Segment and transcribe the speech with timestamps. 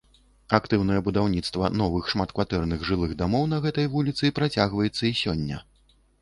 [0.57, 5.63] Актыўнае будаўніцтва новых шматкватэрных жылых дамоў на гэтай вуліцы працягваецца і сёння.